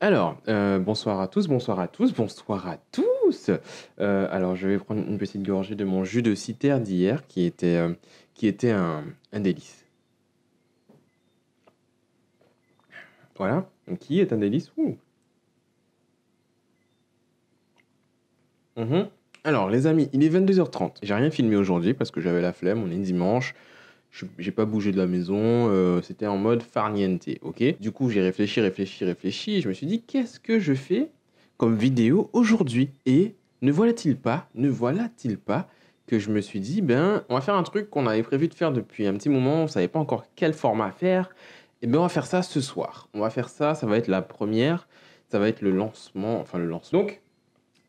Alors, 0.00 0.40
euh, 0.46 0.78
bonsoir 0.78 1.20
à 1.20 1.26
tous, 1.26 1.48
bonsoir 1.48 1.80
à 1.80 1.88
tous, 1.88 2.14
bonsoir 2.14 2.68
à 2.68 2.76
tous. 2.92 3.50
Euh, 3.98 4.28
alors, 4.30 4.54
je 4.54 4.68
vais 4.68 4.78
prendre 4.78 5.04
une 5.04 5.18
petite 5.18 5.42
gorgée 5.42 5.74
de 5.74 5.84
mon 5.84 6.04
jus 6.04 6.22
de 6.22 6.36
citerre 6.36 6.80
d'hier 6.80 7.26
qui 7.26 7.44
était, 7.44 7.76
euh, 7.76 9.02
un, 9.32 9.40
délice. 9.40 9.84
Voilà, 13.36 13.68
qui 13.98 14.20
est 14.20 14.32
un 14.32 14.36
délice? 14.36 14.70
Mhm. 18.76 19.08
Alors, 19.42 19.68
les 19.68 19.88
amis, 19.88 20.08
il 20.12 20.22
est 20.22 20.28
22h30. 20.28 20.98
J'ai 21.02 21.14
rien 21.14 21.30
filmé 21.30 21.56
aujourd'hui 21.56 21.92
parce 21.94 22.12
que 22.12 22.20
j'avais 22.20 22.40
la 22.40 22.52
flemme, 22.52 22.80
on 22.84 22.90
est 22.90 22.98
dimanche. 22.98 23.52
J'ai 24.38 24.50
pas 24.50 24.64
bougé 24.64 24.90
de 24.90 24.96
la 24.96 25.06
maison, 25.06 25.38
euh, 25.38 26.00
c'était 26.02 26.26
en 26.26 26.38
mode 26.38 26.62
farniente, 26.62 27.28
ok? 27.42 27.78
Du 27.78 27.92
coup, 27.92 28.10
j'ai 28.10 28.20
réfléchi, 28.20 28.60
réfléchi, 28.60 29.04
réfléchi, 29.04 29.56
et 29.56 29.60
je 29.60 29.68
me 29.68 29.74
suis 29.74 29.86
dit, 29.86 30.02
qu'est-ce 30.02 30.40
que 30.40 30.58
je 30.58 30.74
fais 30.74 31.10
comme 31.56 31.76
vidéo 31.76 32.30
aujourd'hui? 32.32 32.90
Et 33.06 33.34
ne 33.62 33.70
voilà-t-il 33.70 34.16
pas, 34.16 34.48
ne 34.54 34.68
voilà-t-il 34.68 35.38
pas 35.38 35.68
que 36.06 36.18
je 36.18 36.30
me 36.30 36.40
suis 36.40 36.58
dit, 36.58 36.80
ben, 36.80 37.22
on 37.28 37.34
va 37.34 37.40
faire 37.40 37.54
un 37.54 37.62
truc 37.62 37.90
qu'on 37.90 38.06
avait 38.06 38.22
prévu 38.22 38.48
de 38.48 38.54
faire 38.54 38.72
depuis 38.72 39.06
un 39.06 39.14
petit 39.14 39.28
moment, 39.28 39.64
on 39.64 39.66
savait 39.68 39.88
pas 39.88 39.98
encore 39.98 40.24
quel 40.34 40.54
format 40.54 40.90
faire, 40.90 41.30
et 41.82 41.86
ben, 41.86 41.98
on 41.98 42.02
va 42.02 42.08
faire 42.08 42.26
ça 42.26 42.42
ce 42.42 42.60
soir. 42.60 43.08
On 43.14 43.20
va 43.20 43.30
faire 43.30 43.48
ça, 43.48 43.74
ça 43.74 43.86
va 43.86 43.98
être 43.98 44.08
la 44.08 44.22
première, 44.22 44.88
ça 45.28 45.38
va 45.38 45.48
être 45.48 45.60
le 45.60 45.70
lancement, 45.70 46.40
enfin 46.40 46.58
le 46.58 46.66
lancement. 46.66 47.00
Donc, 47.00 47.20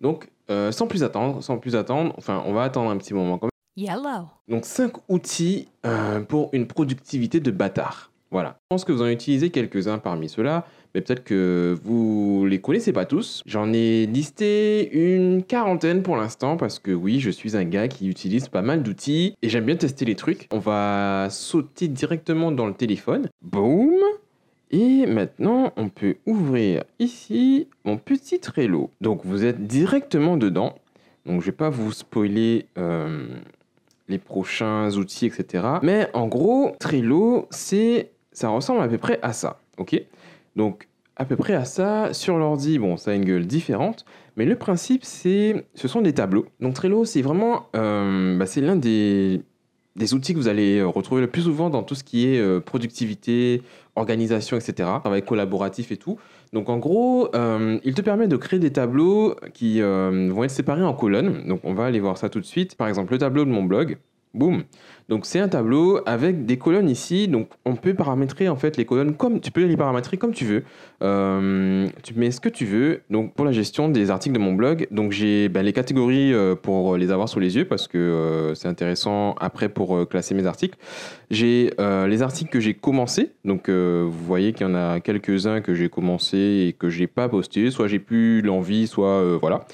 donc 0.02 0.30
euh, 0.50 0.72
sans 0.72 0.88
plus 0.88 1.04
attendre, 1.04 1.42
sans 1.42 1.58
plus 1.58 1.76
attendre, 1.76 2.14
enfin, 2.18 2.44
on 2.46 2.54
va 2.54 2.64
attendre 2.64 2.90
un 2.90 2.98
petit 2.98 3.14
moment 3.14 3.38
quand 3.38 3.48
même. 3.48 3.49
Yellow. 3.80 4.28
Donc 4.50 4.66
5 4.66 4.92
outils 5.08 5.70
euh, 5.86 6.20
pour 6.20 6.50
une 6.52 6.68
productivité 6.68 7.40
de 7.40 7.50
bâtard. 7.50 8.12
Voilà. 8.30 8.58
Je 8.64 8.68
pense 8.76 8.84
que 8.84 8.92
vous 8.92 9.02
en 9.02 9.08
utilisez 9.08 9.50
quelques-uns 9.50 9.98
parmi 9.98 10.28
ceux-là, 10.30 10.66
mais 10.94 11.02
peut-être 11.02 11.24
que 11.24 11.76
vous 11.84 12.46
les 12.46 12.60
connaissez 12.60 12.92
pas 12.92 13.06
tous. 13.06 13.42
J'en 13.46 13.72
ai 13.72 14.06
listé 14.06 14.92
une 14.92 15.44
quarantaine 15.44 16.04
pour 16.04 16.18
l'instant 16.18 16.58
parce 16.58 16.78
que 16.78 16.92
oui, 16.92 17.20
je 17.20 17.30
suis 17.30 17.56
un 17.56 17.64
gars 17.64 17.88
qui 17.88 18.08
utilise 18.08 18.50
pas 18.50 18.62
mal 18.62 18.84
d'outils 18.84 19.34
et 19.42 19.50
j'aime 19.50 19.66
bien 19.66 19.78
tester 19.78 20.06
les 20.06 20.16
trucs. 20.16 20.48
On 20.52 20.60
va 20.60 21.30
sauter 21.32 21.88
directement 21.88 22.52
dans 22.52 22.68
le 22.68 22.74
téléphone. 22.74 23.30
Boum 23.42 23.96
et 24.72 25.08
maintenant, 25.08 25.74
on 25.78 25.90
peut 25.90 26.18
ouvrir 26.28 26.84
ici 27.00 27.68
mon 27.86 27.98
petit 27.98 28.40
Trello. 28.40 28.92
Donc, 29.02 29.22
vous 29.26 29.44
êtes 29.44 29.66
directement 29.66 30.38
dedans. 30.38 30.76
Donc, 31.26 31.42
je 31.42 31.48
vais 31.48 31.52
pas 31.52 31.72
vous 31.72 31.92
spoiler 31.92 32.68
euh, 32.78 33.28
les 34.10 34.18
prochains 34.18 34.92
outils, 34.98 35.28
etc. 35.28 35.66
Mais 35.82 36.10
en 36.14 36.28
gros, 36.28 36.76
Trello, 36.80 37.48
c'est, 37.52 38.12
ça 38.32 38.50
ressemble 38.50 38.82
à 38.82 38.88
peu 38.88 38.98
près 38.98 39.20
à 39.22 39.32
ça, 39.32 39.62
ok? 39.78 40.02
Donc, 40.56 40.90
à 41.16 41.26
peu 41.26 41.36
près 41.36 41.54
à 41.54 41.66
ça. 41.66 42.14
Sur 42.14 42.38
l'ordi, 42.38 42.80
bon, 42.80 42.98
ça 42.98 43.12
a 43.12 43.14
une 43.14 43.26
gueule 43.26 43.46
différente, 43.46 44.06
mais 44.36 44.46
le 44.46 44.56
principe, 44.56 45.04
c'est, 45.04 45.66
ce 45.76 45.88
sont 45.88 46.02
des 46.02 46.14
tableaux. 46.14 46.48
Donc, 46.60 46.74
Trello, 46.74 47.06
c'est 47.06 47.22
vraiment, 47.22 47.68
euh, 47.76 48.38
bah, 48.38 48.46
c'est 48.46 48.62
l'un 48.62 48.76
des 48.76 49.42
des 49.96 50.14
outils 50.14 50.34
que 50.34 50.40
vous 50.40 50.48
allez 50.48 50.80
euh, 50.80 50.88
retrouver 50.88 51.22
le 51.22 51.28
plus 51.28 51.44
souvent 51.44 51.70
dans 51.70 51.84
tout 51.84 51.96
ce 51.96 52.04
qui 52.04 52.28
est 52.28 52.40
euh, 52.40 52.60
productivité, 52.60 53.62
organisation, 53.96 54.58
etc. 54.58 54.90
Travail 55.02 55.24
collaboratif 55.24 55.92
et 55.92 55.98
tout. 55.98 56.18
Donc 56.54 56.70
en 56.70 56.78
gros, 56.78 57.30
euh, 57.36 57.80
il 57.84 57.94
te 57.94 58.02
permet 58.02 58.28
de 58.28 58.38
créer 58.38 58.60
des 58.60 58.72
tableaux 58.72 59.36
qui 59.54 59.82
vont 59.82 60.44
être 60.44 60.52
séparés 60.52 60.84
en 60.84 60.94
colonnes. 60.94 61.48
Donc 61.48 61.62
on 61.64 61.74
va 61.74 61.86
aller 61.86 62.00
voir 62.00 62.18
ça 62.18 62.30
tout 62.30 62.40
de 62.40 62.46
suite. 62.46 62.76
Par 62.76 62.88
exemple, 62.88 63.12
le 63.12 63.20
tableau 63.20 63.46
de 63.46 63.52
mon 63.52 63.64
blog. 63.64 63.98
Boum. 64.36 64.64
Donc 65.10 65.26
c'est 65.26 65.40
un 65.40 65.48
tableau 65.48 66.02
avec 66.06 66.46
des 66.46 66.58
colonnes 66.58 66.88
ici. 66.88 67.28
Donc 67.28 67.50
on 67.66 67.76
peut 67.76 67.96
paramétrer 67.96 68.48
en 68.48 68.56
fait 68.56 68.78
les 68.78 68.86
colonnes 68.86 69.16
comme 69.16 69.42
tu 69.42 69.50
peux 69.50 69.66
les 69.66 69.76
paramétrer 69.76 70.18
comme 70.18 70.34
tu 70.34 70.46
veux. 70.46 70.64
Euh, 71.02 71.88
tu 72.04 72.14
mets 72.14 72.30
ce 72.30 72.40
que 72.40 72.50
tu 72.50 72.66
veux. 72.66 73.02
Donc 73.10 73.34
pour 73.34 73.44
la 73.44 73.52
gestion 73.52 73.90
des 73.90 74.12
articles 74.12 74.36
de 74.36 74.40
mon 74.40 74.54
blog, 74.54 74.88
donc 74.92 75.14
j'ai 75.14 75.50
ben, 75.50 75.64
les 75.64 75.74
catégories 75.74 76.32
euh, 76.32 76.54
pour 76.54 76.96
les 76.96 77.10
avoir 77.12 77.28
sous 77.28 77.40
les 77.40 77.56
yeux 77.56 77.66
parce 77.66 77.88
que 77.88 77.98
euh, 77.98 78.54
c'est 78.54 78.68
intéressant 78.68 79.34
après 79.40 79.68
pour 79.68 80.08
classer 80.08 80.36
mes 80.36 80.46
articles. 80.46 80.78
J'ai 81.32 81.72
les 81.80 82.22
articles 82.22 82.52
que 82.52 82.60
j'ai 82.60 82.76
commencé. 82.76 83.32
Donc 83.46 83.70
vous 83.70 84.12
voyez 84.12 84.54
qu'il 84.54 84.68
y 84.68 84.70
en 84.70 84.76
a 84.76 85.00
quelques-uns 85.00 85.62
que 85.62 85.74
j'ai 85.74 85.90
commencé 85.90 86.68
et 86.68 86.74
que 86.74 86.90
j'ai 86.90 87.08
pas 87.08 87.28
posté. 87.30 87.72
Soit 87.72 87.88
j'ai 87.88 88.00
plus 88.00 88.42
l'envie, 88.42 88.86
soit 88.86 89.38
voilà. 89.38 89.66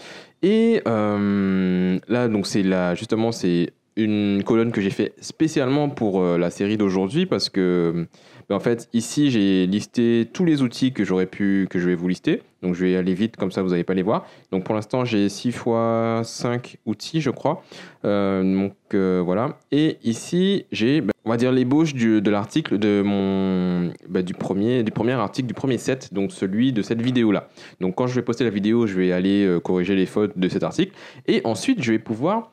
Et 0.44 0.82
là 0.86 2.28
donc 2.30 2.48
c'est 2.48 2.64
là 2.64 2.96
justement 2.96 3.32
c'est 3.32 3.74
une 3.98 4.44
colonne 4.44 4.72
que 4.72 4.82
j'ai 4.82 4.90
fait 4.90 5.14
spécialement 5.22 5.90
pour 5.90 6.22
euh, 6.22 6.38
la 6.38 6.50
série 6.50 6.78
d'aujourd'hui 6.78 7.26
parce 7.26 7.50
que 7.50 8.08
en 8.54 8.60
fait 8.60 8.90
ici 8.94 9.32
j'ai 9.32 9.66
listé 9.66 10.28
tous 10.32 10.46
les 10.46 10.62
outils 10.62 10.94
que 10.94 11.04
j'aurais 11.04 11.26
pu 11.26 11.68
que 11.70 11.80
je 11.80 11.88
vais 11.88 11.96
vous 11.96 12.08
lister. 12.08 12.44
Donc 12.62 12.74
je 12.74 12.86
vais 12.86 12.96
aller 12.96 13.14
vite 13.14 13.36
comme 13.38 13.52
ça 13.52 13.62
vous 13.62 13.70
n'allez 13.70 13.84
pas 13.84 13.94
les 13.94 14.02
voir. 14.02 14.26
Donc 14.52 14.64
pour 14.64 14.76
l'instant 14.76 15.06
j'ai 15.06 15.30
6 15.30 15.52
fois 15.52 16.22
5 16.24 16.78
outils 16.86 17.22
je 17.22 17.30
crois. 17.30 17.64
Euh, 18.06 18.44
donc 18.44 18.76
euh, 18.94 19.22
voilà. 19.24 19.60
Et 19.72 19.98
ici 20.04 20.66
j'ai 20.72 21.02
ben, 21.02 21.12
on 21.26 21.30
va 21.30 21.38
dire 21.38 21.52
l'ébauche 21.52 21.94
de 21.96 22.30
l'article 22.30 22.78
de 22.78 23.02
mon 23.04 23.92
ben, 24.10 24.24
du 24.24 24.34
premier 24.34 24.84
du 24.84 24.92
premier 24.92 25.14
article 25.14 25.48
du 25.48 25.54
premier 25.54 25.78
set 25.78 26.14
donc 26.14 26.32
celui 26.32 26.72
de 26.72 26.84
cette 26.84 27.02
vidéo 27.02 27.32
là 27.32 27.50
donc 27.82 27.96
quand 27.96 28.06
je 28.06 28.14
vais 28.14 28.22
poster 28.22 28.44
la 28.44 28.52
vidéo 28.52 28.86
je 28.86 28.96
vais 28.96 29.12
aller 29.12 29.44
euh, 29.46 29.60
corriger 29.60 29.96
les 29.96 30.06
fautes 30.06 30.38
de 30.38 30.50
cet 30.50 30.64
article. 30.64 30.94
Et 31.28 31.42
ensuite 31.46 31.82
je 31.82 31.92
vais 31.92 32.00
pouvoir 32.00 32.52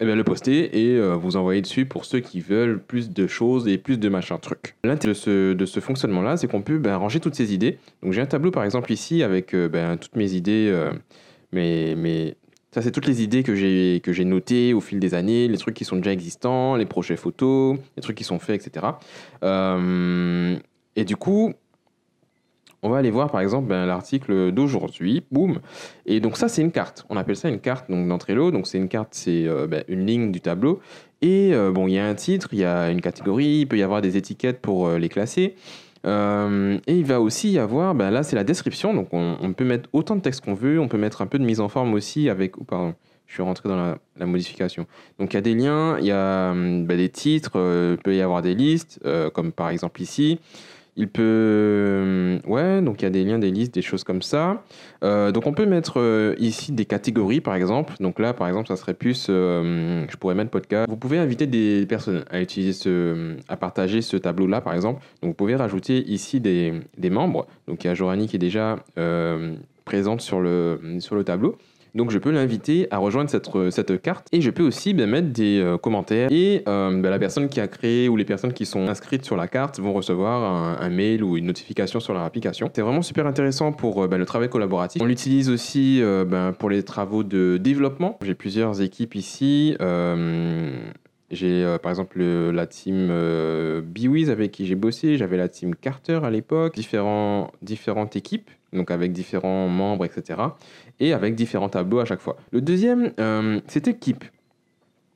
eh 0.00 0.06
ben, 0.06 0.16
le 0.16 0.24
poster 0.24 0.78
et 0.80 0.96
euh, 0.96 1.14
vous 1.14 1.36
envoyer 1.36 1.60
dessus 1.62 1.84
pour 1.86 2.04
ceux 2.04 2.20
qui 2.20 2.40
veulent 2.40 2.80
plus 2.82 3.10
de 3.10 3.26
choses 3.26 3.68
et 3.68 3.78
plus 3.78 3.98
de 3.98 4.08
machin 4.08 4.38
truc. 4.38 4.74
L'intérêt 4.82 5.12
de 5.12 5.18
ce, 5.18 5.52
de 5.52 5.66
ce 5.66 5.80
fonctionnement-là, 5.80 6.36
c'est 6.36 6.48
qu'on 6.48 6.62
peut 6.62 6.78
ben, 6.78 6.96
ranger 6.96 7.20
toutes 7.20 7.34
ces 7.34 7.52
idées. 7.54 7.78
Donc 8.02 8.12
j'ai 8.12 8.20
un 8.20 8.26
tableau 8.26 8.50
par 8.50 8.64
exemple 8.64 8.90
ici 8.92 9.22
avec 9.22 9.54
euh, 9.54 9.68
ben, 9.68 9.96
toutes 9.96 10.16
mes 10.16 10.32
idées, 10.32 10.68
euh, 10.72 10.90
mes, 11.52 11.94
mes- 11.94 12.34
ça 12.72 12.82
c'est 12.82 12.92
toutes 12.92 13.06
les 13.06 13.22
idées 13.22 13.42
que 13.42 13.54
j'ai 13.54 14.00
que 14.02 14.12
j'ai 14.12 14.24
notées 14.24 14.72
au 14.74 14.80
fil 14.80 15.00
des 15.00 15.14
années, 15.14 15.48
les 15.48 15.58
trucs 15.58 15.74
qui 15.74 15.84
sont 15.84 15.96
déjà 15.96 16.12
existants, 16.12 16.76
les 16.76 16.86
projets 16.86 17.16
photos, 17.16 17.76
les 17.96 18.02
trucs 18.02 18.16
qui 18.16 18.24
sont 18.24 18.38
faits, 18.38 18.64
etc. 18.64 18.86
Et 20.96 21.04
du 21.04 21.16
coup, 21.16 21.52
on 22.82 22.88
va 22.88 22.98
aller 22.98 23.10
voir 23.10 23.30
par 23.30 23.40
exemple 23.40 23.68
ben, 23.68 23.86
l'article 23.86 24.52
d'aujourd'hui, 24.52 25.22
boum. 25.30 25.60
Et 26.06 26.20
donc 26.20 26.36
ça 26.36 26.48
c'est 26.48 26.62
une 26.62 26.72
carte. 26.72 27.04
On 27.10 27.16
appelle 27.16 27.36
ça 27.36 27.48
une 27.48 27.60
carte 27.60 27.90
donc 27.90 28.08
dans 28.08 28.18
Trello. 28.18 28.50
Donc 28.50 28.66
c'est 28.66 28.78
une 28.78 28.88
carte, 28.88 29.08
c'est 29.12 29.46
euh, 29.46 29.66
ben, 29.66 29.84
une 29.88 30.06
ligne 30.06 30.32
du 30.32 30.40
tableau. 30.40 30.80
Et 31.22 31.50
euh, 31.52 31.70
bon, 31.70 31.86
il 31.86 31.94
y 31.94 31.98
a 31.98 32.06
un 32.06 32.14
titre, 32.14 32.48
il 32.52 32.60
y 32.60 32.64
a 32.64 32.90
une 32.90 33.02
catégorie, 33.02 33.60
il 33.60 33.66
peut 33.66 33.76
y 33.76 33.82
avoir 33.82 34.00
des 34.00 34.16
étiquettes 34.16 34.60
pour 34.60 34.86
euh, 34.86 34.98
les 34.98 35.08
classer. 35.08 35.54
Et 36.02 36.96
il 36.96 37.04
va 37.04 37.20
aussi 37.20 37.52
y 37.52 37.58
avoir, 37.58 37.94
ben 37.94 38.10
là 38.10 38.22
c'est 38.22 38.34
la 38.34 38.42
description, 38.42 38.94
donc 38.94 39.08
on, 39.12 39.52
peut 39.52 39.66
mettre 39.66 39.90
autant 39.92 40.16
de 40.16 40.22
texte 40.22 40.42
qu'on 40.42 40.54
veut, 40.54 40.80
on 40.80 40.88
peut 40.88 40.96
mettre 40.96 41.20
un 41.20 41.26
peu 41.26 41.38
de 41.38 41.44
mise 41.44 41.60
en 41.60 41.68
forme 41.68 41.92
aussi 41.92 42.30
avec, 42.30 42.56
pardon, 42.64 42.94
je 43.26 43.34
suis 43.34 43.42
rentré 43.42 43.68
dans 43.68 43.76
la, 44.16 44.26
modification. 44.26 44.86
Donc 45.18 45.34
il 45.34 45.36
y 45.36 45.38
a 45.38 45.42
des 45.42 45.54
liens, 45.54 45.98
il 45.98 46.06
y 46.06 46.10
a 46.10 46.52
hum, 46.52 46.86
des 46.86 47.10
titres, 47.10 47.52
il 47.92 48.02
peut 48.02 48.16
y 48.16 48.22
avoir 48.22 48.40
des 48.40 48.54
listes, 48.54 48.98
comme 49.34 49.52
par 49.52 49.68
exemple 49.68 50.00
ici. 50.00 50.40
Il 50.96 51.08
peut, 51.08 52.00
hum, 52.02 52.29
ouais, 52.50 52.82
donc 52.82 53.00
il 53.00 53.04
y 53.04 53.06
a 53.06 53.10
des 53.10 53.24
liens, 53.24 53.38
des 53.38 53.50
listes, 53.50 53.74
des 53.74 53.82
choses 53.82 54.04
comme 54.04 54.22
ça. 54.22 54.62
Euh, 55.02 55.32
donc 55.32 55.46
on 55.46 55.52
peut 55.52 55.66
mettre 55.66 56.00
euh, 56.00 56.34
ici 56.38 56.72
des 56.72 56.84
catégories 56.84 57.40
par 57.40 57.54
exemple. 57.54 57.94
Donc 58.00 58.18
là 58.18 58.34
par 58.34 58.48
exemple 58.48 58.68
ça 58.68 58.76
serait 58.76 58.94
plus, 58.94 59.28
euh, 59.30 60.04
je 60.08 60.16
pourrais 60.16 60.34
mettre 60.34 60.50
podcast. 60.50 60.88
Vous 60.88 60.96
pouvez 60.96 61.18
inviter 61.18 61.46
des 61.46 61.86
personnes 61.86 62.24
à 62.30 62.40
utiliser 62.40 62.72
ce, 62.72 63.36
à 63.48 63.56
partager 63.56 64.02
ce 64.02 64.16
tableau 64.16 64.46
là 64.46 64.60
par 64.60 64.74
exemple. 64.74 65.02
Donc 65.22 65.30
vous 65.30 65.36
pouvez 65.36 65.56
rajouter 65.56 65.98
ici 66.10 66.40
des, 66.40 66.74
des 66.98 67.10
membres. 67.10 67.46
Donc 67.66 67.84
il 67.84 67.86
y 67.86 67.90
a 67.90 67.94
Jorani 67.94 68.26
qui 68.26 68.36
est 68.36 68.40
déjà 68.40 68.76
présente 69.84 70.20
sur 70.20 70.40
le, 70.40 70.80
sur 71.00 71.14
le 71.14 71.24
tableau. 71.24 71.56
Donc 71.94 72.10
je 72.10 72.18
peux 72.18 72.30
l'inviter 72.30 72.86
à 72.90 72.98
rejoindre 72.98 73.30
cette, 73.30 73.48
cette 73.70 74.00
carte 74.00 74.28
et 74.32 74.40
je 74.40 74.50
peux 74.50 74.62
aussi 74.62 74.94
ben, 74.94 75.08
mettre 75.08 75.28
des 75.28 75.60
euh, 75.60 75.78
commentaires 75.78 76.30
et 76.30 76.62
euh, 76.68 77.00
ben, 77.00 77.10
la 77.10 77.18
personne 77.18 77.48
qui 77.48 77.60
a 77.60 77.68
créé 77.68 78.08
ou 78.08 78.16
les 78.16 78.24
personnes 78.24 78.52
qui 78.52 78.66
sont 78.66 78.88
inscrites 78.88 79.24
sur 79.24 79.36
la 79.36 79.48
carte 79.48 79.80
vont 79.80 79.92
recevoir 79.92 80.80
un, 80.80 80.90
mail 80.90 81.22
ou 81.22 81.36
une 81.36 81.46
notification 81.46 82.00
sur 82.00 82.12
leur 82.12 82.22
application. 82.22 82.70
C'est 82.74 82.82
vraiment 82.82 83.02
super 83.02 83.26
intéressant 83.26 83.72
pour 83.72 84.04
euh, 84.04 84.08
ben, 84.08 84.18
le 84.18 84.26
travail 84.26 84.48
collaboratif. 84.48 85.02
On 85.02 85.06
l'utilise 85.06 85.48
aussi 85.50 86.00
euh, 86.02 86.52
pour 86.52 86.70
les 86.70 86.82
travaux 86.82 87.22
de 87.22 87.58
développement. 87.58 88.18
J'ai 88.22 88.34
plusieurs 88.34 88.80
équipes 88.82 89.14
ici. 89.14 89.76
J'ai 91.30 91.62
euh, 91.64 91.78
par 91.78 91.90
exemple 91.90 92.18
le- 92.18 92.50
la 92.50 92.66
team 92.66 93.08
euh, 93.10 93.82
avec 94.28 94.50
qui 94.50 94.66
j'ai 94.66 94.74
bossé, 94.74 95.16
j'avais 95.16 95.36
la 95.36 95.48
team 95.48 95.74
Carter 95.76 96.20
à 96.24 96.30
l'époque, 96.30 96.74
différentes 97.62 98.16
équipes, 98.16 98.50
donc 98.72 98.90
avec 98.90 99.12
différents 99.12 99.68
membres, 99.68 100.04
etc. 100.04 100.40
Et 100.98 101.12
avec 101.12 101.34
différents 101.36 101.68
tableaux 101.68 102.00
à 102.00 102.04
chaque 102.04 102.20
fois. 102.20 102.36
Le 102.50 102.60
deuxième, 102.60 103.12
euh, 103.20 103.60
c'était 103.68 103.94
Keep. 103.94 104.24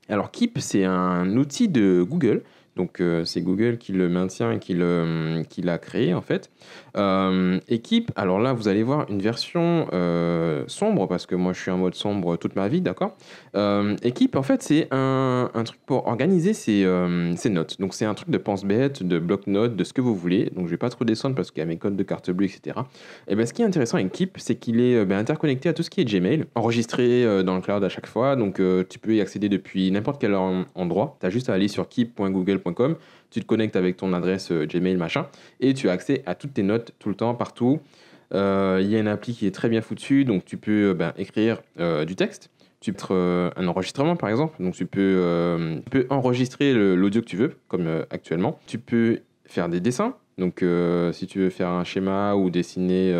Alors 0.08 0.30
Keep, 0.30 0.58
c'est 0.60 0.84
un 0.84 1.36
outil 1.36 1.68
de 1.68 2.04
Google. 2.08 2.42
Donc 2.76 3.00
euh, 3.00 3.24
c'est 3.24 3.40
Google 3.40 3.78
qui 3.78 3.92
le 3.92 4.08
maintient 4.08 4.50
et 4.52 4.58
qui 4.58 4.74
le 4.74 5.42
qui 5.48 5.62
l'a 5.62 5.78
créé 5.78 6.12
en 6.12 6.22
fait. 6.22 6.50
Euh, 6.96 7.60
équipe, 7.68 8.10
alors 8.16 8.40
là 8.40 8.52
vous 8.52 8.66
allez 8.68 8.82
voir 8.82 9.06
une 9.08 9.20
version 9.20 9.86
euh, 9.92 10.64
sombre 10.66 11.06
parce 11.06 11.26
que 11.26 11.36
moi 11.36 11.52
je 11.52 11.60
suis 11.60 11.70
en 11.70 11.78
mode 11.78 11.94
sombre 11.94 12.36
toute 12.36 12.56
ma 12.56 12.68
vie, 12.68 12.80
d'accord? 12.80 13.16
équipe 14.02 14.36
en 14.36 14.42
fait 14.42 14.62
c'est 14.62 14.88
un, 14.90 15.50
un, 15.54 15.64
truc 15.64 15.80
pour 15.86 16.06
organiser 16.08 16.54
ses, 16.54 16.86
ses 17.36 17.50
notes. 17.50 17.80
Donc 17.80 17.94
c'est 17.94 18.04
un 18.04 18.14
truc 18.14 18.30
de 18.30 18.38
pense-bête, 18.38 19.02
de 19.02 19.18
bloc-notes, 19.18 19.76
de 19.76 19.84
ce 19.84 19.92
que 19.92 20.00
vous 20.00 20.14
voulez. 20.14 20.50
Donc 20.56 20.66
je 20.66 20.72
vais 20.72 20.76
pas 20.76 20.90
trop 20.90 21.04
descendre 21.04 21.36
parce 21.36 21.50
qu'il 21.50 21.60
y 21.60 21.62
a 21.62 21.66
mes 21.66 21.76
codes 21.76 21.96
de 21.96 22.02
carte 22.02 22.30
bleue, 22.30 22.46
etc. 22.46 22.80
Et 23.28 23.36
ben 23.36 23.46
ce 23.46 23.52
qui 23.52 23.62
est 23.62 23.64
intéressant 23.64 23.98
avec 23.98 24.10
Keep, 24.10 24.38
c'est 24.38 24.56
qu'il 24.56 24.80
est, 24.80 25.04
ben, 25.04 25.18
interconnecté 25.18 25.68
à 25.68 25.72
tout 25.72 25.82
ce 25.82 25.90
qui 25.90 26.00
est 26.00 26.04
Gmail, 26.04 26.46
enregistré 26.56 27.44
dans 27.44 27.54
le 27.54 27.60
cloud 27.60 27.84
à 27.84 27.88
chaque 27.88 28.06
fois. 28.06 28.34
Donc 28.34 28.60
tu 28.88 28.98
peux 28.98 29.14
y 29.14 29.20
accéder 29.20 29.48
depuis 29.48 29.90
n'importe 29.92 30.20
quel 30.20 30.34
endroit. 30.34 31.16
Tu 31.20 31.26
as 31.26 31.30
juste 31.30 31.48
à 31.48 31.54
aller 31.54 31.68
sur 31.68 31.88
keep.google 31.88 32.58
tu 33.30 33.40
te 33.40 33.46
connectes 33.46 33.76
avec 33.76 33.96
ton 33.96 34.12
adresse 34.12 34.50
euh, 34.50 34.66
Gmail, 34.66 34.96
machin, 34.96 35.26
et 35.60 35.74
tu 35.74 35.88
as 35.88 35.92
accès 35.92 36.22
à 36.26 36.34
toutes 36.34 36.54
tes 36.54 36.62
notes 36.62 36.92
tout 36.98 37.08
le 37.08 37.14
temps, 37.14 37.34
partout. 37.34 37.80
Euh, 38.32 38.80
il 38.82 38.88
y 38.88 38.96
a 38.96 39.00
une 39.00 39.08
appli 39.08 39.34
qui 39.34 39.46
est 39.46 39.54
très 39.54 39.68
bien 39.68 39.80
foutue, 39.80 40.24
donc 40.24 40.44
tu 40.44 40.56
peux 40.56 40.90
euh, 40.90 40.94
ben, 40.94 41.12
écrire 41.16 41.60
du 42.06 42.16
texte. 42.16 42.50
Tu 42.80 42.92
peux 42.92 43.50
un 43.56 43.66
enregistrement 43.66 44.14
par 44.14 44.28
exemple, 44.28 44.62
donc 44.62 44.74
tu 44.74 44.84
peux, 44.84 45.80
peux 45.90 46.06
enregistrer 46.10 46.74
l'audio 46.74 47.22
que 47.22 47.26
tu 47.26 47.36
veux, 47.36 47.54
comme 47.66 47.88
actuellement. 48.10 48.58
Tu 48.66 48.78
peux 48.78 49.20
faire 49.46 49.70
des 49.70 49.80
dessins, 49.80 50.16
donc 50.36 50.62
si 51.12 51.26
tu 51.26 51.38
veux 51.38 51.48
faire 51.48 51.70
un 51.70 51.84
schéma 51.84 52.34
ou 52.34 52.50
dessiner 52.50 53.18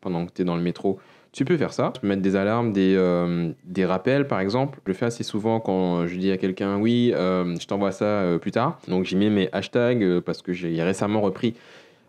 pendant 0.00 0.24
que 0.24 0.32
tu 0.32 0.40
es 0.40 0.44
dans 0.46 0.56
le 0.56 0.62
métro, 0.62 0.98
tu 1.32 1.46
peux 1.46 1.56
faire 1.56 1.72
ça. 1.72 1.90
Tu 1.94 2.02
peux 2.02 2.06
mettre 2.06 2.22
des 2.22 2.36
alarmes, 2.36 2.72
des, 2.72 2.94
euh, 2.96 3.50
des 3.64 3.86
rappels 3.86 4.28
par 4.28 4.40
exemple. 4.40 4.78
Je 4.84 4.90
le 4.90 4.94
fais 4.94 5.06
assez 5.06 5.24
souvent 5.24 5.60
quand 5.60 6.06
je 6.06 6.16
dis 6.16 6.30
à 6.30 6.36
quelqu'un 6.36 6.78
oui, 6.78 7.12
euh, 7.14 7.56
je 7.58 7.66
t'envoie 7.66 7.92
ça 7.92 8.04
euh, 8.04 8.38
plus 8.38 8.52
tard. 8.52 8.78
Donc 8.86 9.04
j'y 9.04 9.16
mets 9.16 9.30
mes 9.30 9.48
hashtags 9.52 10.20
parce 10.20 10.42
que 10.42 10.52
j'ai 10.52 10.82
récemment 10.82 11.20
repris 11.20 11.54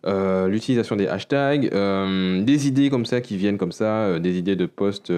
l'utilisation 0.05 0.97
des 0.97 1.07
hashtags, 1.07 1.69
des 1.71 2.67
idées 2.67 2.89
comme 2.89 3.05
ça 3.05 3.21
qui 3.21 3.37
viennent 3.37 3.57
comme 3.57 3.71
ça, 3.71 4.19
des 4.19 4.37
idées 4.37 4.57
de 4.57 4.65
posts 4.65 5.13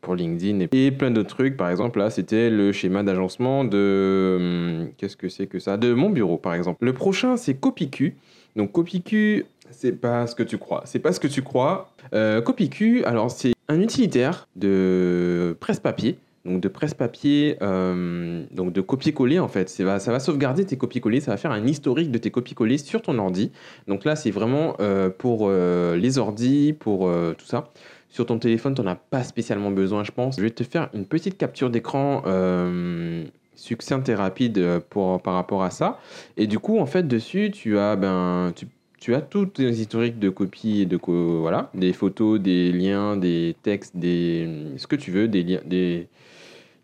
pour 0.00 0.14
LinkedIn 0.14 0.60
et, 0.60 0.90
plein 0.90 1.10
d'autres 1.10 1.34
trucs. 1.34 1.58
Par 1.58 1.68
exemple, 1.68 1.98
là, 1.98 2.08
c'était 2.08 2.48
le 2.48 2.72
schéma 2.72 3.02
d'agencement 3.02 3.64
de. 3.64 4.86
Qu'est-ce 4.96 5.18
que 5.18 5.28
c'est 5.28 5.46
que 5.46 5.58
ça? 5.58 5.76
De 5.76 5.92
mon 5.92 6.08
bureau, 6.08 6.38
par 6.38 6.54
exemple. 6.54 6.86
Le 6.86 6.94
prochain, 6.94 7.36
c'est 7.36 7.52
CopyQ. 7.52 8.16
Donc 8.56 8.72
CopyQ, 8.72 9.44
c'est 9.72 9.92
pas 9.92 10.26
ce 10.26 10.34
que 10.34 10.42
tu 10.42 10.58
crois. 10.58 10.82
C'est 10.84 10.98
pas 10.98 11.12
ce 11.12 11.20
que 11.20 11.26
tu 11.26 11.42
crois. 11.42 11.90
Euh, 12.14 12.40
CopyQ, 12.40 13.04
alors 13.04 13.30
c'est 13.30 13.52
un 13.68 13.80
utilitaire 13.80 14.48
de 14.56 15.56
presse-papier. 15.60 16.18
Donc 16.44 16.60
de 16.60 16.66
presse-papier, 16.66 17.56
euh, 17.62 18.42
donc 18.50 18.72
de 18.72 18.80
copier-coller 18.80 19.38
en 19.38 19.46
fait. 19.46 19.68
Ça 19.68 19.84
va, 19.84 20.20
sauvegarder 20.20 20.64
tes 20.64 20.76
copier-coller, 20.76 21.20
ça 21.20 21.30
va 21.30 21.36
faire 21.36 21.52
un 21.52 21.64
historique 21.66 22.10
de 22.10 22.18
tes 22.18 22.32
copier-coller 22.32 22.78
sur 22.78 23.00
ton 23.00 23.16
ordi. 23.18 23.52
Donc 23.86 24.04
là, 24.04 24.16
c'est 24.16 24.32
vraiment 24.32 24.74
euh, 24.80 25.08
pour 25.08 25.50
les 25.50 26.18
ordis, 26.18 26.72
pour 26.72 27.08
tout 27.38 27.46
ça. 27.46 27.70
Sur 28.08 28.26
ton 28.26 28.38
téléphone, 28.38 28.74
tu 28.74 28.82
n'en 28.82 28.90
as 28.90 28.96
pas 28.96 29.22
spécialement 29.22 29.70
besoin, 29.70 30.02
je 30.02 30.10
pense. 30.10 30.36
Je 30.36 30.42
vais 30.42 30.50
te 30.50 30.64
faire 30.64 30.90
une 30.94 31.06
petite 31.06 31.38
capture 31.38 31.70
d'écran 31.70 32.22
succincte 33.54 34.08
et 34.08 34.14
rapide 34.16 34.80
pour, 34.90 35.22
par 35.22 35.34
rapport 35.34 35.62
à 35.62 35.70
ça. 35.70 36.00
Et 36.36 36.48
du 36.48 36.58
coup, 36.58 36.80
en 36.80 36.86
fait, 36.86 37.06
dessus, 37.06 37.52
tu 37.52 37.78
as, 37.78 37.94
ben, 37.94 38.52
tu 39.02 39.16
as 39.16 39.20
tous 39.20 39.46
tes 39.46 39.68
historiques 39.68 40.20
de 40.20 40.30
copies, 40.30 40.86
de 40.86 40.96
voilà, 41.04 41.70
des 41.74 41.92
photos, 41.92 42.38
des 42.38 42.70
liens, 42.70 43.16
des 43.16 43.56
textes, 43.60 43.96
des 43.96 44.48
ce 44.76 44.86
que 44.86 44.94
tu 44.94 45.10
veux, 45.10 45.26
des, 45.26 45.42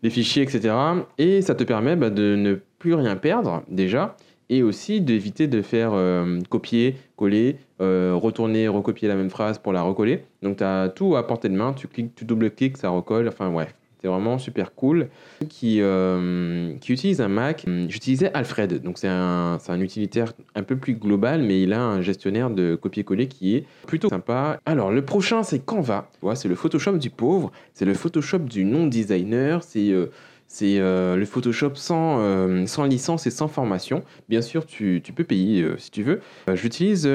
des 0.03 0.09
fichiers, 0.09 0.43
etc. 0.43 0.75
Et 1.17 1.41
ça 1.41 1.55
te 1.55 1.63
permet 1.63 1.95
bah, 1.95 2.09
de 2.09 2.35
ne 2.35 2.55
plus 2.77 2.93
rien 2.93 3.15
perdre 3.15 3.63
déjà, 3.69 4.17
et 4.49 4.63
aussi 4.63 4.99
d'éviter 4.99 5.47
de 5.47 5.61
faire 5.61 5.91
euh, 5.93 6.39
copier, 6.49 6.97
coller, 7.15 7.55
euh, 7.79 8.13
retourner, 8.15 8.67
recopier 8.67 9.07
la 9.07 9.15
même 9.15 9.29
phrase 9.29 9.57
pour 9.57 9.71
la 9.71 9.81
recoller. 9.81 10.25
Donc 10.43 10.57
tu 10.57 10.63
as 10.65 10.89
tout 10.89 11.15
à 11.15 11.25
portée 11.25 11.47
de 11.47 11.55
main, 11.55 11.71
tu 11.71 11.87
cliques, 11.87 12.15
tu 12.15 12.25
double-cliques, 12.25 12.75
ça 12.75 12.89
recolle, 12.89 13.29
enfin 13.29 13.49
bref. 13.49 13.73
C'est 14.01 14.07
vraiment 14.07 14.37
super 14.37 14.73
cool. 14.73 15.09
Qui, 15.49 15.81
euh, 15.81 16.73
qui 16.79 16.93
utilise 16.93 17.19
un 17.21 17.27
Mac, 17.27 17.65
j'utilisais 17.89 18.31
Alfred. 18.33 18.81
Donc 18.81 18.97
c'est 18.97 19.09
un, 19.09 19.57
utilitaire 19.81 20.33
un 20.55 20.63
peu 20.63 20.77
plus 20.77 20.95
global, 20.95 21.41
mais 21.41 21.61
il 21.61 21.73
a 21.73 21.81
un 21.81 22.01
gestionnaire 22.01 22.49
de 22.49 22.75
copier-coller 22.75 23.27
qui 23.27 23.55
est 23.55 23.65
plutôt 23.87 24.09
sympa. 24.09 24.59
Alors 24.65 24.91
le 24.91 25.03
prochain, 25.03 25.43
c'est 25.43 25.59
Canva. 25.59 26.09
c'est 26.35 26.47
le 26.47 26.55
Photoshop 26.55 26.93
du 26.93 27.09
pauvre. 27.09 27.51
C'est 27.73 27.85
le 27.85 27.93
Photoshop 27.93 28.39
du 28.39 28.63
non-designer. 28.63 29.63
C'est 29.63 29.91
euh, 29.91 30.11
c'est 30.51 30.79
euh, 30.79 31.15
le 31.15 31.25
Photoshop 31.25 31.75
sans, 31.75 32.17
euh, 32.21 32.65
sans 32.65 32.83
licence 32.85 33.27
et 33.27 33.29
sans 33.29 33.47
formation. 33.47 34.03
Bien 34.29 34.41
sûr, 34.41 34.65
tu, 34.65 34.99
tu 35.03 35.13
peux 35.13 35.23
payer 35.23 35.61
euh, 35.61 35.77
si 35.77 35.91
tu 35.91 36.01
veux. 36.01 36.21
j'utilise 36.55 37.07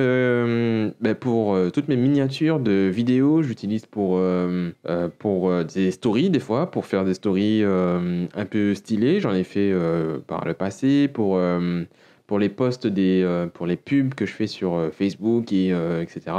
bah, 1.00 1.14
pour 1.16 1.58
toutes 1.72 1.88
mes 1.88 1.96
miniatures 1.96 2.60
de 2.60 2.88
vidéos, 2.94 3.42
j'utilise 3.42 3.86
pour, 3.86 4.20
pour 5.18 5.64
des 5.64 5.90
stories 5.90 6.30
des 6.30 6.38
fois, 6.38 6.70
pour 6.70 6.86
faire 6.86 7.04
des 7.04 7.14
stories 7.14 7.64
un 7.64 8.44
peu 8.48 8.74
stylées. 8.74 9.18
J'en 9.18 9.34
ai 9.34 9.44
fait 9.44 9.74
par 10.28 10.44
le 10.44 10.54
passé 10.54 11.08
pour, 11.08 11.40
pour 12.28 12.38
les 12.38 12.48
posts, 12.48 12.86
des, 12.86 13.46
pour 13.52 13.66
les 13.66 13.76
pubs 13.76 14.14
que 14.14 14.26
je 14.26 14.32
fais 14.32 14.46
sur 14.46 14.90
Facebook, 14.92 15.52
et, 15.52 15.70
etc. 16.00 16.36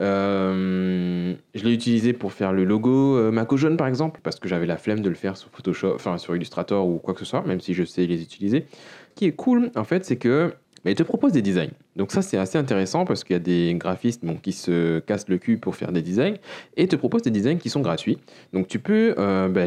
Euh, 0.00 1.34
je 1.54 1.64
l'ai 1.64 1.74
utilisé 1.74 2.12
pour 2.12 2.32
faire 2.32 2.52
le 2.52 2.64
logo 2.64 3.16
euh, 3.16 3.30
Maco 3.30 3.56
jaune 3.56 3.76
par 3.76 3.86
exemple, 3.86 4.20
parce 4.22 4.38
que 4.38 4.48
j'avais 4.48 4.66
la 4.66 4.78
flemme 4.78 5.00
de 5.00 5.08
le 5.08 5.14
faire 5.14 5.36
sur 5.36 5.50
Photoshop, 5.50 5.94
enfin 5.94 6.16
sur 6.18 6.34
Illustrator 6.34 6.86
ou 6.86 6.98
quoi 6.98 7.14
que 7.14 7.20
ce 7.20 7.26
soit, 7.26 7.42
même 7.42 7.60
si 7.60 7.74
je 7.74 7.84
sais 7.84 8.06
les 8.06 8.22
utiliser. 8.22 8.66
Ce 8.70 9.14
qui 9.14 9.26
est 9.26 9.32
cool 9.32 9.70
en 9.76 9.84
fait, 9.84 10.04
c'est 10.04 10.16
que 10.16 10.54
bah, 10.84 10.90
il 10.90 10.94
te 10.94 11.02
propose 11.02 11.32
des 11.32 11.42
designs. 11.42 11.72
Donc 11.96 12.12
ça 12.12 12.22
c'est 12.22 12.38
assez 12.38 12.56
intéressant 12.56 13.04
parce 13.04 13.24
qu'il 13.24 13.34
y 13.34 13.36
a 13.36 13.40
des 13.40 13.74
graphistes 13.74 14.22
qui 14.42 14.52
se 14.52 15.00
cassent 15.00 15.28
le 15.28 15.36
cul 15.36 15.58
pour 15.58 15.76
faire 15.76 15.92
des 15.92 16.02
designs 16.02 16.36
et 16.76 16.88
te 16.88 16.96
propose 16.96 17.22
des 17.22 17.30
designs 17.30 17.58
qui 17.58 17.68
sont 17.68 17.80
gratuits. 17.80 18.18
Donc 18.54 18.68
tu 18.68 18.78
peux 18.78 19.14
euh, 19.18 19.48
bah, 19.48 19.66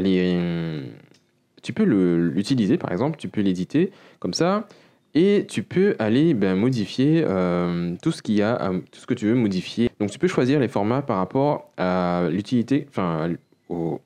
tu 1.62 1.74
peux 1.74 1.83
l'utiliser 1.83 2.77
par 2.77 2.91
exemple, 2.91 3.18
tu 3.18 3.27
peux 3.27 3.41
l'éditer 3.41 3.91
comme 4.19 4.33
ça. 4.33 4.68
Et 5.15 5.45
tu 5.48 5.62
peux 5.62 5.95
aller 6.00 6.33
ben, 6.33 6.56
modifier 6.56 7.24
euh, 7.25 7.95
tout, 8.01 8.12
ce 8.12 8.21
qu'il 8.21 8.36
y 8.36 8.42
a, 8.42 8.71
tout 8.92 9.00
ce 9.00 9.06
que 9.06 9.13
tu 9.13 9.27
veux 9.27 9.36
modifier. 9.36 9.89
Donc 10.00 10.10
tu 10.10 10.18
peux 10.18 10.27
choisir 10.27 10.60
les 10.60 10.68
formats 10.68 11.04
par 11.04 11.18
rapport 11.18 11.69
à 11.77 12.27
l'utilité, 12.31 12.88
enfin 12.89 13.33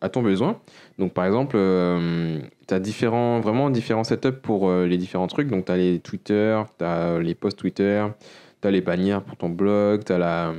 à 0.02 0.10
ton 0.10 0.22
besoin. 0.22 0.60
Donc 1.00 1.14
par 1.14 1.26
exemple, 1.26 1.56
euh, 1.58 2.40
tu 2.68 2.74
as 2.74 2.80
différents, 2.80 3.40
vraiment 3.40 3.70
différents 3.70 4.04
setups 4.04 4.42
pour 4.42 4.70
euh, 4.70 4.86
les 4.86 4.98
différents 4.98 5.28
trucs. 5.28 5.50
Donc 5.50 5.66
tu 5.66 5.72
as 5.72 5.78
les 5.78 6.00
Twitter, 6.00 6.62
tu 6.78 6.86
as 6.86 7.20
les 7.20 7.36
posts 7.36 7.58
Twitter, 7.58 8.06
tu 8.62 8.68
as 8.68 8.72
les 8.72 8.82
bannières 8.82 9.24
pour 9.24 9.38
ton 9.38 9.50
blog, 9.50 10.04
tu 10.04 10.12
as 10.12 10.18
la, 10.18 10.54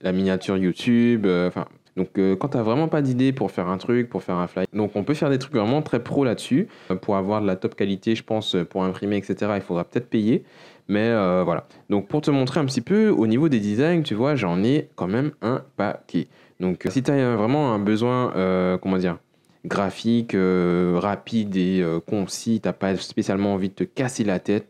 la 0.00 0.12
miniature 0.12 0.56
YouTube. 0.56 1.26
Enfin, 1.26 1.66
donc 1.98 2.16
euh, 2.16 2.36
quand 2.36 2.48
tu 2.48 2.56
n'as 2.56 2.62
vraiment 2.62 2.88
pas 2.88 3.02
d'idée 3.02 3.32
pour 3.32 3.50
faire 3.50 3.68
un 3.68 3.76
truc, 3.76 4.08
pour 4.08 4.22
faire 4.22 4.36
un 4.36 4.46
fly, 4.46 4.64
donc 4.72 4.92
on 4.94 5.02
peut 5.02 5.14
faire 5.14 5.28
des 5.28 5.38
trucs 5.38 5.54
vraiment 5.54 5.82
très 5.82 6.02
pro 6.02 6.24
là-dessus. 6.24 6.68
Euh, 6.90 6.94
pour 6.94 7.16
avoir 7.16 7.42
de 7.42 7.46
la 7.46 7.56
top 7.56 7.74
qualité, 7.74 8.14
je 8.14 8.22
pense, 8.22 8.54
euh, 8.54 8.64
pour 8.64 8.84
imprimer, 8.84 9.16
etc., 9.16 9.52
il 9.56 9.60
faudra 9.60 9.84
peut-être 9.84 10.08
payer. 10.08 10.44
Mais 10.90 11.12
voilà. 11.44 11.66
Donc 11.90 12.08
pour 12.08 12.22
te 12.22 12.30
montrer 12.30 12.60
un 12.60 12.64
petit 12.64 12.80
peu, 12.80 13.10
au 13.10 13.26
niveau 13.26 13.50
des 13.50 13.60
designs, 13.60 14.02
tu 14.02 14.14
vois, 14.14 14.36
j'en 14.36 14.64
ai 14.64 14.88
quand 14.94 15.06
même 15.06 15.32
un 15.42 15.62
paquet. 15.76 16.28
Donc 16.60 16.86
si 16.88 17.02
tu 17.02 17.10
as 17.10 17.36
vraiment 17.36 17.74
un 17.74 17.78
besoin, 17.78 18.78
comment 18.80 18.96
dire, 18.96 19.18
graphique, 19.66 20.34
rapide 20.34 21.56
et 21.56 21.84
concis, 22.06 22.62
tu 22.62 22.68
n'as 22.68 22.72
pas 22.72 22.96
spécialement 22.96 23.52
envie 23.52 23.68
de 23.68 23.74
te 23.74 23.84
casser 23.84 24.24
la 24.24 24.38
tête, 24.38 24.66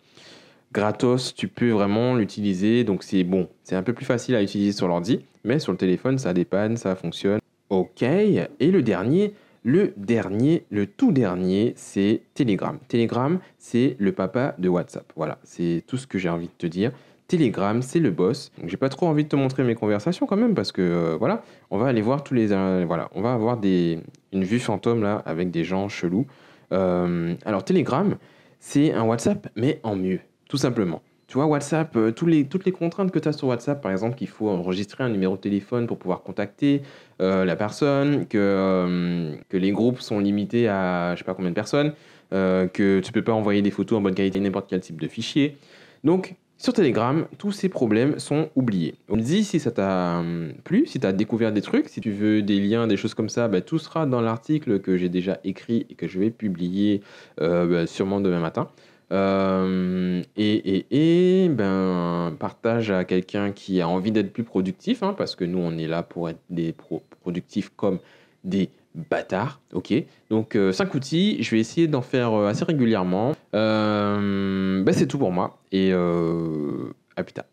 gratos, 0.72 1.34
tu 1.34 1.48
peux 1.48 1.70
vraiment 1.70 2.14
l'utiliser. 2.14 2.84
Donc 2.84 3.02
c'est 3.02 3.24
bon, 3.24 3.48
c'est 3.64 3.76
un 3.76 3.82
peu 3.82 3.92
plus 3.92 4.06
facile 4.06 4.34
à 4.34 4.42
utiliser 4.42 4.72
sur 4.72 4.88
l'ordi, 4.88 5.24
mais 5.44 5.58
sur 5.58 5.72
le 5.72 5.78
téléphone, 5.78 6.18
ça 6.18 6.32
dépanne, 6.32 6.76
ça 6.76 6.94
fonctionne. 6.94 7.40
Ok, 7.70 8.02
et 8.02 8.48
le 8.60 8.82
dernier, 8.82 9.34
le 9.62 9.92
dernier, 9.96 10.64
le 10.70 10.86
tout 10.86 11.12
dernier, 11.12 11.74
c'est 11.76 12.22
Telegram. 12.34 12.78
Telegram, 12.88 13.38
c'est 13.58 13.96
le 13.98 14.12
papa 14.12 14.54
de 14.58 14.68
WhatsApp. 14.68 15.12
Voilà, 15.16 15.38
c'est 15.42 15.84
tout 15.86 15.98
ce 15.98 16.06
que 16.06 16.18
j'ai 16.18 16.30
envie 16.30 16.46
de 16.46 16.52
te 16.56 16.66
dire. 16.66 16.92
Telegram, 17.26 17.82
c'est 17.82 17.98
le 17.98 18.10
boss. 18.10 18.50
J'ai 18.64 18.78
pas 18.78 18.88
trop 18.88 19.06
envie 19.06 19.24
de 19.24 19.28
te 19.28 19.36
montrer 19.36 19.62
mes 19.62 19.74
conversations 19.74 20.24
quand 20.24 20.38
même 20.38 20.54
parce 20.54 20.72
que 20.72 20.80
euh, 20.80 21.16
voilà, 21.18 21.42
on 21.70 21.76
va 21.76 21.88
aller 21.88 22.00
voir 22.00 22.24
tous 22.24 22.32
les 22.32 22.52
euh, 22.52 22.84
voilà, 22.86 23.10
on 23.14 23.20
va 23.20 23.34
avoir 23.34 23.58
des 23.58 24.00
une 24.32 24.44
vue 24.44 24.58
fantôme 24.58 25.02
là 25.02 25.22
avec 25.26 25.50
des 25.50 25.62
gens 25.62 25.90
chelous. 25.90 26.26
Euh, 26.72 27.34
alors 27.44 27.64
Telegram, 27.64 28.16
c'est 28.60 28.94
un 28.94 29.02
WhatsApp 29.02 29.46
mais 29.56 29.78
en 29.82 29.94
mieux 29.94 30.20
tout 30.48 30.56
simplement. 30.56 31.02
Tu 31.28 31.34
vois, 31.34 31.44
WhatsApp, 31.44 31.94
euh, 31.96 32.10
les, 32.26 32.46
toutes 32.46 32.64
les 32.64 32.72
contraintes 32.72 33.10
que 33.10 33.18
tu 33.18 33.28
as 33.28 33.34
sur 33.34 33.48
WhatsApp, 33.48 33.82
par 33.82 33.92
exemple, 33.92 34.16
qu'il 34.16 34.28
faut 34.28 34.48
enregistrer 34.48 35.04
un 35.04 35.10
numéro 35.10 35.36
de 35.36 35.40
téléphone 35.40 35.86
pour 35.86 35.98
pouvoir 35.98 36.22
contacter 36.22 36.80
euh, 37.20 37.44
la 37.44 37.54
personne, 37.54 38.26
que, 38.26 38.38
euh, 38.38 39.36
que 39.50 39.58
les 39.58 39.70
groupes 39.70 40.00
sont 40.00 40.20
limités 40.20 40.68
à 40.68 41.14
je 41.14 41.18
sais 41.18 41.24
pas 41.24 41.34
combien 41.34 41.50
de 41.50 41.54
personnes, 41.54 41.92
que 42.30 43.00
tu 43.00 43.12
peux 43.12 43.22
pas 43.22 43.32
envoyer 43.32 43.60
des 43.60 43.70
photos 43.70 43.98
en 43.98 44.00
bonne 44.00 44.14
qualité, 44.14 44.40
n'importe 44.40 44.68
quel 44.68 44.80
type 44.80 45.00
de 45.00 45.08
fichier. 45.08 45.58
Donc, 46.02 46.34
sur 46.56 46.72
Telegram, 46.72 47.26
tous 47.36 47.52
ces 47.52 47.68
problèmes 47.68 48.18
sont 48.18 48.48
oubliés. 48.56 48.94
On 49.08 49.16
me 49.16 49.22
dit 49.22 49.44
si 49.44 49.60
ça 49.60 49.70
t'a 49.70 50.22
plu, 50.64 50.86
si 50.86 50.98
tu 50.98 51.06
as 51.06 51.12
découvert 51.12 51.52
des 51.52 51.62
trucs, 51.62 51.88
si 51.88 52.00
tu 52.00 52.10
veux 52.10 52.42
des 52.42 52.58
liens, 52.58 52.86
des 52.86 52.96
choses 52.96 53.14
comme 53.14 53.28
ça, 53.28 53.48
bah, 53.48 53.60
tout 53.60 53.78
sera 53.78 54.06
dans 54.06 54.20
l'article 54.20 54.80
que 54.80 54.96
j'ai 54.96 55.08
déjà 55.08 55.40
écrit 55.44 55.86
et 55.90 55.94
que 55.94 56.08
je 56.08 56.18
vais 56.18 56.30
publier 56.30 57.02
bah, 57.38 57.86
sûrement 57.86 58.20
demain 58.20 58.40
matin. 58.40 58.68
Euh, 59.10 60.22
et, 60.36 60.76
et, 60.76 61.44
et, 61.44 61.48
ben, 61.48 62.34
partage 62.38 62.90
à 62.90 63.04
quelqu'un 63.04 63.52
qui 63.52 63.80
a 63.80 63.88
envie 63.88 64.12
d'être 64.12 64.32
plus 64.32 64.44
productif, 64.44 65.02
hein, 65.02 65.14
parce 65.16 65.34
que 65.34 65.44
nous, 65.44 65.58
on 65.58 65.76
est 65.78 65.86
là 65.86 66.02
pour 66.02 66.28
être 66.28 66.40
des 66.50 66.74
productifs 67.22 67.70
comme 67.76 67.98
des 68.44 68.70
bâtards. 68.94 69.60
Ok, 69.72 69.94
donc 70.30 70.58
5 70.72 70.94
outils, 70.94 71.42
je 71.42 71.50
vais 71.50 71.60
essayer 71.60 71.86
d'en 71.86 72.02
faire 72.02 72.34
assez 72.34 72.64
régulièrement. 72.64 73.34
Ben, 73.52 74.92
c'est 74.92 75.06
tout 75.06 75.18
pour 75.18 75.32
moi, 75.32 75.58
et 75.72 75.92
à 75.92 77.22
plus 77.22 77.32
tard. 77.32 77.46